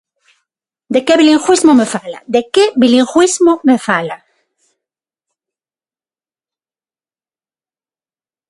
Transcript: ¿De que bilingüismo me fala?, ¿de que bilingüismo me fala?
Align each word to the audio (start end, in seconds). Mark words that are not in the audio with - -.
¿De 0.93 0.99
que 1.05 1.17
bilingüismo 1.19 1.71
me 1.79 1.87
fala?, 1.95 2.19
¿de 2.33 2.41
que 2.53 2.63
bilingüismo 2.81 3.53
me 3.67 3.77
fala? 3.87 4.17